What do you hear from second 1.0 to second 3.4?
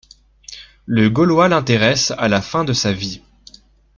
gaulois l'intéresse à la fin de sa vie.